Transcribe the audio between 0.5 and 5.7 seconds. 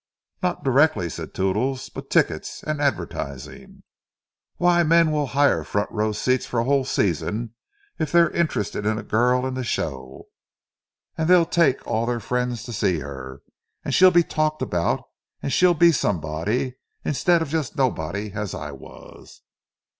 directly," said Toodles; "but tickets—and advertising. Why, men will hire